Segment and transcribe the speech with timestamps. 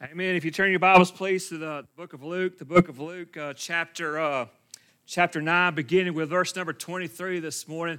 [0.00, 0.36] Amen.
[0.36, 3.36] If you turn your Bibles, please, to the book of Luke, the book of Luke,
[3.36, 4.46] uh, chapter uh,
[5.06, 7.98] chapter nine, beginning with verse number twenty-three this morning.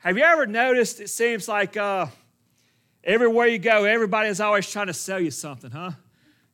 [0.00, 1.00] Have you ever noticed?
[1.00, 2.08] It seems like uh,
[3.02, 5.92] everywhere you go, everybody is always trying to sell you something, huh?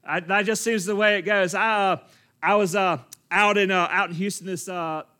[0.04, 1.56] I, that just seems the way it goes.
[1.56, 1.96] I uh,
[2.40, 2.98] I was uh,
[3.32, 4.70] out in uh, out in Houston this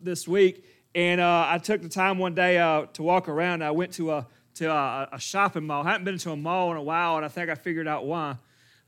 [0.01, 0.65] this week,
[0.95, 2.59] and I took the time one day
[2.93, 3.65] to walk around.
[3.65, 5.85] I went to a to a, a shopping mall.
[5.85, 8.07] I hadn't been to a mall in a while, and I think I figured out
[8.07, 8.37] why.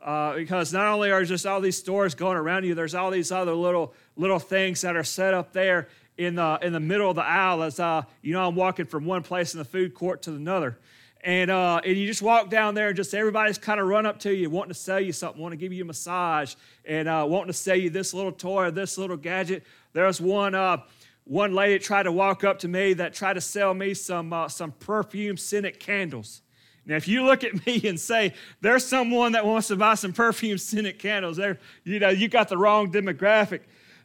[0.06, 3.32] Uh, because not only are just all these stores going around you, there's all these
[3.32, 7.16] other little little things that are set up there in the in the middle of
[7.16, 7.60] the aisle.
[7.64, 10.78] As uh, you know, I'm walking from one place in the food court to another,
[11.22, 14.20] and uh, and you just walk down there, and just everybody's kind of run up
[14.20, 16.54] to you, wanting to sell you something, want to give you a massage,
[16.84, 19.64] and uh, wanting to sell you this little toy or this little gadget.
[19.92, 20.82] There's one uh,
[21.24, 24.46] one lady tried to walk up to me that tried to sell me some uh,
[24.46, 26.42] some perfume scented candles.
[26.86, 30.12] Now, if you look at me and say, there's someone that wants to buy some
[30.12, 33.60] perfume scented candles, there, you know, you got the wrong demographic.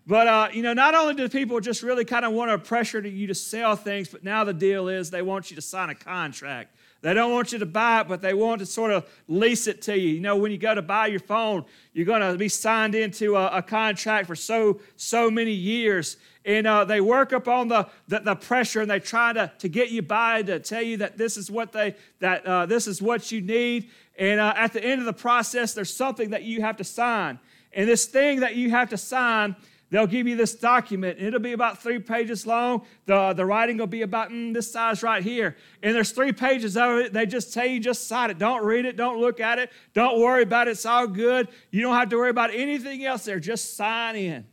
[0.07, 2.99] But, uh, you know, not only do people just really kind of want to pressure
[3.07, 5.95] you to sell things, but now the deal is they want you to sign a
[5.95, 6.75] contract.
[7.01, 9.81] They don't want you to buy it, but they want to sort of lease it
[9.83, 10.09] to you.
[10.09, 13.35] You know, when you go to buy your phone, you're going to be signed into
[13.35, 18.19] a, a contract for so so many years, and uh, they work upon the, the,
[18.19, 21.37] the pressure and they try to, to get you by to tell you that this
[21.37, 23.89] is what they that uh, this is what you need.
[24.17, 27.39] And uh, at the end of the process there's something that you have to sign.
[27.73, 29.55] And this thing that you have to sign
[29.91, 32.83] they'll give you this document it'll be about three pages long.
[33.05, 35.55] The, the writing will be about mm, this size right here.
[35.83, 37.13] And there's three pages of it.
[37.13, 38.39] They just tell you just sign it.
[38.39, 38.97] Don't read it.
[38.97, 39.71] Don't look at it.
[39.93, 40.71] Don't worry about it.
[40.71, 41.49] It's all good.
[41.69, 43.39] You don't have to worry about anything else there.
[43.39, 44.45] Just sign in.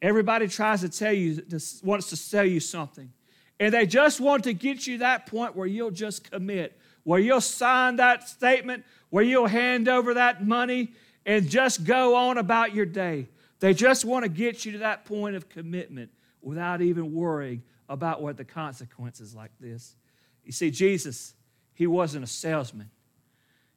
[0.00, 1.42] Everybody tries to tell you,
[1.82, 3.12] wants to sell you something.
[3.60, 7.40] And they just want to get you that point where you'll just commit, where you'll
[7.40, 10.92] sign that statement, where you'll hand over that money
[11.26, 13.28] and just go on about your day.
[13.60, 16.10] They just want to get you to that point of commitment
[16.40, 19.96] without even worrying about what the consequences like this.
[20.44, 21.34] You see, Jesus,
[21.74, 22.90] he wasn't a salesman.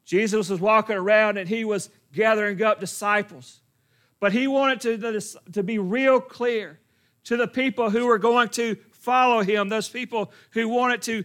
[0.05, 3.61] Jesus was walking around and he was gathering up disciples.
[4.19, 5.21] But he wanted to,
[5.53, 6.79] to be real clear
[7.23, 11.23] to the people who were going to follow him, those people who wanted to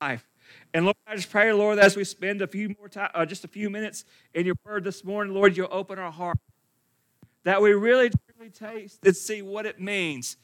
[0.00, 0.26] life.
[0.74, 3.44] And Lord, I just pray, Lord, as we spend a few more time, uh, just
[3.44, 6.38] a few minutes in your word this morning, Lord, you'll open our heart
[7.44, 10.36] that we really truly taste and see what it means